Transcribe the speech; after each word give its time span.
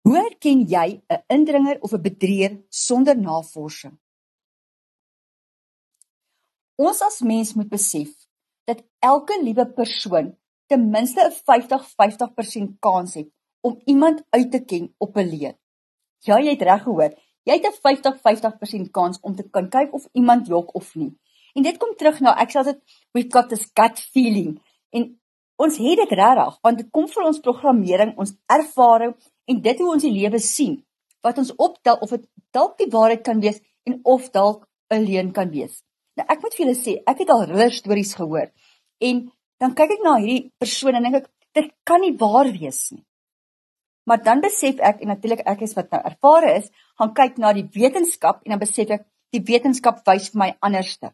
Hoe 0.00 0.16
herken 0.16 0.60
jy 0.64 1.02
'n 1.08 1.22
indringer 1.36 1.80
of 1.80 1.92
'n 1.92 2.02
bedrieger 2.02 2.54
sonder 2.68 3.16
navorsing? 3.16 3.98
Ons 6.76 7.00
as 7.02 7.20
mens 7.20 7.54
moet 7.54 7.68
besef 7.68 8.08
dat 8.64 8.84
elke 8.98 9.36
liewe 9.42 9.66
persoon 9.72 10.36
ten 10.66 10.90
minste 10.90 11.20
'n 11.20 11.32
50-50% 11.32 12.78
kans 12.80 13.14
het 13.14 13.28
om 13.60 13.80
iemand 13.84 14.24
uit 14.30 14.50
te 14.50 14.64
ken 14.64 14.94
op 14.98 15.16
'n 15.16 15.28
leuen. 15.28 15.58
Ja, 16.18 16.38
jy 16.38 16.50
het 16.50 16.62
reg 16.62 16.82
gehoor. 16.82 17.12
Jy 17.42 17.52
het 17.52 17.66
'n 17.66 17.80
50-50% 17.80 18.90
kans 18.90 19.20
om 19.20 19.34
te 19.34 19.48
kan 19.50 19.68
kyk 19.68 19.92
of 19.92 20.08
iemand 20.12 20.46
jok 20.46 20.74
of 20.74 20.94
nie. 20.94 21.18
En 21.54 21.62
dit 21.62 21.76
kom 21.76 21.94
terug 21.96 22.20
na 22.20 22.36
ek 22.40 22.50
sê 22.50 22.64
dit 22.64 22.78
we've 23.12 23.30
got 23.30 23.48
this 23.48 23.70
gut 23.74 24.00
feeling. 24.00 24.62
En 24.90 25.20
ons 25.56 25.76
het 25.76 25.96
dit 25.96 26.10
regtig 26.10 26.58
want 26.60 26.78
dit 26.78 26.90
kom 26.90 27.08
van 27.08 27.24
ons 27.24 27.40
programmering, 27.40 28.18
ons 28.18 28.36
ervaring 28.46 29.14
en 29.50 29.60
dit 29.64 29.82
hoe 29.82 29.90
ons 29.94 30.06
die 30.06 30.14
lewe 30.14 30.40
sien 30.44 30.78
wat 31.26 31.38
ons 31.42 31.52
optel 31.58 31.98
of 32.04 32.14
dit 32.14 32.24
dalk 32.54 32.78
die 32.80 32.90
waarheid 32.92 33.22
kan 33.26 33.42
wees 33.42 33.60
en 33.88 34.00
of 34.14 34.30
dalk 34.36 34.66
'n 34.94 35.04
leuen 35.04 35.32
kan 35.32 35.50
wees. 35.50 35.82
Nou 36.16 36.26
ek 36.28 36.42
moet 36.42 36.54
vir 36.54 36.66
julle 36.66 36.78
sê, 36.78 36.92
ek 37.06 37.18
het 37.22 37.30
al 37.30 37.44
ridder 37.44 37.72
stories 37.72 38.14
gehoor 38.14 38.48
en 39.00 39.30
dan 39.60 39.74
kyk 39.74 39.90
ek 39.96 40.02
na 40.04 40.16
hierdie 40.18 40.50
persoon 40.58 40.94
en 40.94 41.02
dink 41.02 41.22
ek 41.22 41.30
dit 41.54 41.72
kan 41.84 42.00
nie 42.00 42.16
waar 42.16 42.50
wees 42.52 42.90
nie. 42.92 43.04
Maar 44.06 44.22
dan 44.22 44.40
besef 44.40 44.80
ek 44.80 45.02
en 45.02 45.08
natuurlik 45.12 45.42
ek 45.46 45.62
is 45.62 45.74
wat 45.76 45.90
nou 45.90 46.00
ervare 46.04 46.56
is, 46.56 46.70
gaan 46.98 47.14
kyk 47.14 47.38
na 47.38 47.52
die 47.52 47.68
wetenskap 47.74 48.42
en 48.44 48.50
dan 48.50 48.62
besef 48.62 48.90
ek 48.90 49.06
die 49.32 49.44
wetenskap 49.52 50.02
wys 50.06 50.30
vir 50.32 50.38
my 50.38 50.50
anderste. 50.60 51.12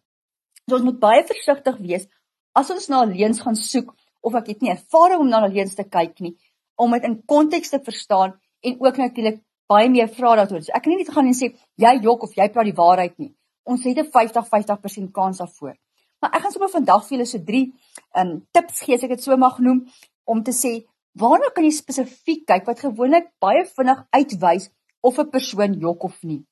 So 0.68 0.76
ons 0.76 0.84
moet 0.84 1.00
baie 1.00 1.24
versigtig 1.24 1.78
wees 1.78 2.08
as 2.54 2.70
ons 2.70 2.88
na 2.88 3.04
leuns 3.04 3.40
gaan 3.40 3.56
soek 3.56 3.94
of 4.22 4.34
ek 4.34 4.48
het 4.54 4.62
nie 4.62 4.72
ervaring 4.72 5.20
om 5.20 5.28
na 5.28 5.46
leuns 5.46 5.76
te 5.76 5.84
kyk 5.84 6.20
nie 6.24 6.34
om 6.76 6.92
dit 6.92 7.04
in 7.08 7.22
konteks 7.24 7.72
te 7.72 7.80
verstaan 7.82 8.36
en 8.60 8.76
ook 8.80 8.96
natuurlik 8.96 9.40
baie 9.70 9.88
meer 9.90 10.08
vra 10.08 10.34
daaroor. 10.40 10.62
So 10.62 10.74
ek 10.74 10.84
kan 10.84 10.92
nie 10.92 11.02
net 11.02 11.12
gaan 11.14 11.26
en 11.26 11.36
sê 11.36 11.50
jy 11.82 11.92
jok 12.04 12.28
of 12.28 12.36
jy 12.36 12.48
praat 12.52 12.68
die 12.70 12.76
waarheid 12.76 13.18
nie. 13.18 13.32
Ons 13.66 13.84
het 13.84 13.98
'n 13.98 14.10
50-50% 14.10 15.12
kans 15.12 15.38
daarvoor. 15.38 15.74
Maar 16.20 16.34
ek 16.34 16.42
gaan 16.42 16.52
sommer 16.52 16.70
vandag 16.70 17.02
vir 17.06 17.16
julle 17.16 17.26
so 17.26 17.38
drie 17.38 17.72
um 18.14 18.46
tips 18.52 18.80
gee 18.84 18.94
as 18.94 19.02
ek 19.02 19.16
dit 19.16 19.22
so 19.22 19.36
mag 19.36 19.58
noem 19.58 19.86
om 20.24 20.42
te 20.42 20.52
sê 20.52 20.86
waarna 21.20 21.50
kan 21.54 21.64
jy 21.64 21.70
spesifiek 21.70 22.46
kyk 22.46 22.66
wat 22.66 22.80
gewoonlik 22.80 23.32
baie 23.40 23.64
vinnig 23.64 24.06
uitwys 24.12 24.70
of 25.02 25.18
'n 25.18 25.30
persoon 25.30 25.80
jok 25.80 26.04
of 26.04 26.22
nie. 26.22 26.44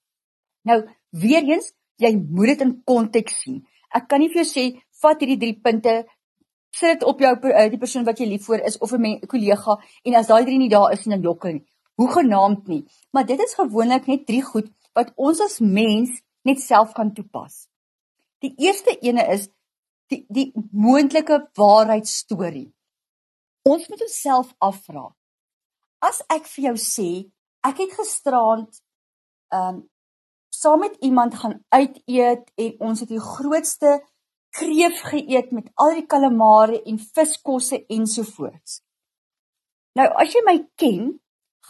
Nou, 0.65 0.83
weer 1.11 1.43
eens, 1.43 1.73
jy 1.99 2.13
moet 2.17 2.47
dit 2.47 2.61
in 2.61 2.83
konteks 2.85 3.43
sien. 3.43 3.67
Ek 3.95 4.09
kan 4.09 4.21
nie 4.21 4.29
vir 4.29 4.43
jou 4.43 4.51
sê 4.51 4.65
vat 5.03 5.21
hierdie 5.21 5.39
drie 5.39 5.61
punte 5.63 6.05
sit 6.75 7.05
op 7.05 7.21
jou 7.21 7.33
uh, 7.51 7.67
die 7.71 7.79
persoon 7.79 8.05
wat 8.05 8.21
jy 8.21 8.27
lief 8.29 8.47
vir 8.49 8.65
is 8.67 8.79
of 8.79 8.93
'n 8.93 9.21
kollega 9.31 9.79
en 10.05 10.15
as 10.15 10.27
daai 10.27 10.45
drie 10.45 10.59
nie 10.59 10.69
daar 10.69 10.93
is 10.93 11.05
dan 11.05 11.23
jok 11.23 11.45
nie. 11.45 11.65
Hoe 11.97 12.09
genaamd 12.11 12.67
nie. 12.69 12.85
Maar 13.13 13.27
dit 13.27 13.41
is 13.41 13.55
gewoonlik 13.55 14.07
net 14.07 14.27
drie 14.27 14.43
goed 14.43 14.71
wat 14.95 15.13
ons 15.17 15.41
as 15.41 15.61
mens 15.61 16.11
net 16.43 16.61
self 16.61 16.93
kan 16.93 17.13
toepas. 17.15 17.69
Die 18.43 18.55
eerste 18.57 18.99
ene 19.01 19.27
is 19.33 19.49
die 20.13 20.25
die 20.29 20.53
moontlike 20.73 21.51
waarheidstorie. 21.55 22.73
Ons 23.63 23.89
moet 23.89 24.03
onsself 24.03 24.55
afvra. 24.59 25.15
As 25.99 26.23
ek 26.29 26.47
vir 26.47 26.65
jou 26.65 26.77
sê 26.77 27.11
ek 27.65 27.79
het 27.79 27.99
gisteraand 27.99 28.81
ehm 29.55 29.75
um, 29.75 29.83
saam 30.55 30.79
met 30.81 30.97
iemand 31.01 31.35
gaan 31.35 31.65
uit 31.69 32.03
eet 32.07 32.51
en 32.55 32.75
ons 32.89 33.01
het 33.01 33.09
die 33.09 33.21
grootste 33.21 33.97
kreef 34.55 35.01
geëet 35.11 35.53
met 35.53 35.71
al 35.83 35.97
die 35.99 36.07
kalamare 36.07 36.81
en 36.87 36.99
viskosse 36.99 37.81
ensovoorts. 37.91 38.81
Nou 39.99 40.07
as 40.21 40.35
jy 40.35 40.43
my 40.47 40.59
ken, 40.81 41.15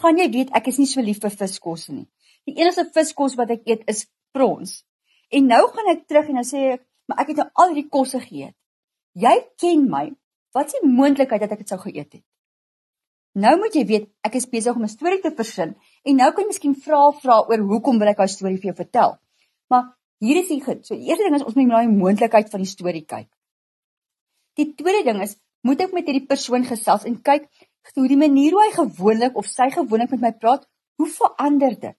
gaan 0.00 0.18
jy 0.20 0.28
weet 0.32 0.52
ek 0.56 0.68
is 0.72 0.80
nie 0.80 0.90
so 0.90 1.04
lief 1.04 1.22
vir 1.22 1.32
viskosse 1.44 1.94
nie. 1.94 2.08
Die 2.44 2.58
enigste 2.60 2.84
viskos 2.92 3.38
wat 3.40 3.54
ek 3.54 3.64
eet 3.68 3.86
is 3.88 4.04
prons. 4.36 4.82
En 5.32 5.48
nou 5.48 5.62
gaan 5.72 5.90
ek 5.94 6.04
terug 6.10 6.28
en 6.28 6.40
dan 6.40 6.48
sê 6.48 6.66
ek, 6.74 6.84
maar 7.08 7.24
ek 7.24 7.32
het 7.32 7.40
nou 7.40 7.48
al 7.62 7.72
hierdie 7.72 7.90
kosse 7.92 8.20
geëet. 8.20 8.54
Jy 9.14 9.34
ken 9.60 9.88
my. 9.90 10.06
Wat 10.54 10.70
is 10.70 10.78
die 10.78 10.90
moontlikheid 10.90 11.42
dat 11.42 11.54
ek 11.56 11.64
dit 11.64 11.72
sou 11.72 11.80
geëet 11.80 12.18
het? 12.18 12.24
Nou 13.34 13.56
moet 13.58 13.74
jy 13.74 13.82
weet, 13.88 14.06
ek 14.22 14.36
is 14.38 14.46
besig 14.50 14.76
om 14.76 14.84
'n 14.86 14.92
storie 14.92 15.20
te 15.22 15.32
versin 15.34 15.74
en 16.04 16.16
nou 16.16 16.30
kan 16.32 16.44
jy 16.44 16.48
miskien 16.48 16.74
vra 16.74 17.10
vra 17.10 17.40
oor 17.48 17.64
hoekom 17.70 17.98
wil 17.98 18.08
ek 18.08 18.20
daai 18.20 18.30
storie 18.30 18.60
vir 18.62 18.70
jou 18.70 18.76
vertel. 18.76 19.18
Maar 19.70 19.90
Hier 20.24 20.40
is 20.40 20.48
die. 20.48 20.60
So 20.64 20.96
die 20.96 21.10
eerste 21.10 21.26
ding 21.26 21.36
is 21.36 21.44
ons 21.44 21.56
moet 21.58 21.68
na 21.68 21.82
die 21.84 21.92
moontlikheid 21.92 22.48
van 22.52 22.62
die 22.64 22.70
storie 22.70 23.04
kyk. 23.04 23.28
Die 24.56 24.70
tweede 24.78 25.04
ding 25.10 25.20
is 25.24 25.36
moet 25.66 25.82
ek 25.84 25.92
met 25.96 26.08
hierdie 26.08 26.28
persoon 26.28 26.64
gesels 26.68 27.04
en 27.08 27.18
kyk 27.24 27.48
hoe 27.96 28.06
die 28.08 28.20
manier 28.20 28.54
hoe 28.56 28.62
hy 28.62 28.70
gewoonlik 28.72 29.36
of 29.40 29.48
sy 29.48 29.68
gewoonlik 29.72 30.14
met 30.14 30.22
my 30.22 30.30
praat, 30.40 30.64
hoe 31.00 31.08
verander 31.10 31.74
dit? 31.76 31.96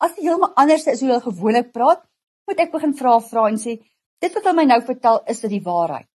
As 0.00 0.14
dit 0.16 0.24
heeltemal 0.24 0.54
anders 0.62 0.86
is 0.88 1.02
hoe 1.04 1.12
hy 1.12 1.18
gewoonlik 1.24 1.72
praat, 1.74 2.00
moet 2.48 2.62
ek 2.64 2.72
begin 2.72 2.94
vra 2.96 3.18
vra 3.24 3.44
en 3.50 3.60
sê 3.60 3.76
dit 4.24 4.36
wat 4.36 4.48
hy 4.48 4.54
my 4.56 4.66
nou 4.70 4.80
vertel 4.86 5.20
is 5.32 5.42
dit 5.44 5.54
die 5.58 5.62
waarheid. 5.64 6.08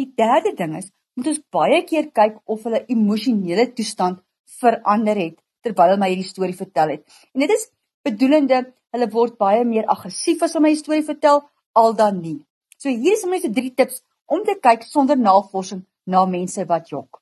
Die 0.00 0.10
derde 0.18 0.54
ding 0.58 0.74
is 0.80 0.90
moet 1.16 1.30
ons 1.32 1.42
baie 1.54 1.80
keer 1.88 2.10
kyk 2.14 2.42
of 2.52 2.66
hulle 2.66 2.82
emosionele 2.92 3.70
toestand 3.78 4.20
verander 4.60 5.18
het 5.22 5.38
terwyl 5.66 5.94
hy 5.94 6.00
my 6.02 6.10
hierdie 6.12 6.28
storie 6.28 6.58
vertel 6.58 6.96
het. 6.96 7.06
En 7.34 7.42
dit 7.42 7.54
is 7.54 7.70
bedoelende 8.06 8.62
hulle 8.94 9.10
word 9.12 9.36
baie 9.42 9.64
meer 9.68 9.88
aggressief 9.94 10.42
as 10.46 10.56
om 10.58 10.66
my 10.66 10.74
storie 10.78 11.04
vertel 11.10 11.42
al 11.82 11.96
dan 12.00 12.20
nie. 12.22 12.38
So 12.78 12.88
hier 12.88 13.18
is 13.18 13.24
net 13.28 13.44
so 13.46 13.52
drie 13.52 13.74
tips 13.74 14.02
om 14.26 14.44
te 14.46 14.56
kyk 14.62 14.84
sonder 14.88 15.18
navorsing 15.18 15.84
na 16.06 16.24
mense 16.26 16.64
wat 16.70 16.92
jok. 16.92 17.20